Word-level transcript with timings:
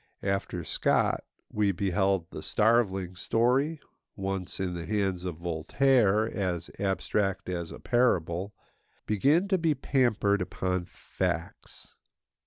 After 0.23 0.63
Scott 0.63 1.23
we 1.53 1.71
beheld 1.71 2.31
the 2.31 2.41
starveling 2.41 3.15
story—once, 3.15 4.59
in 4.59 4.73
the 4.73 4.87
hands 4.87 5.25
of 5.25 5.35
Voltaire, 5.35 6.25
as 6.25 6.71
abstract 6.79 7.47
as 7.49 7.71
a 7.71 7.77
parable—begin 7.77 9.47
to 9.49 9.59
be 9.59 9.75
pampered 9.75 10.41
upon 10.41 10.85
facts. 10.85 11.93